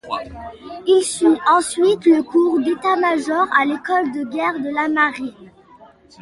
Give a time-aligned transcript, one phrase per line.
[0.87, 5.51] Il suit ensuite le cours d’état-major à l’école de Guerre de la Marine.